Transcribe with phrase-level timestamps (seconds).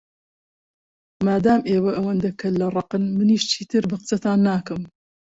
[1.25, 4.81] مادام ئێوە ئەوەندە کەللەڕەقن، منیش چیتر بە قسەتان ناکەم.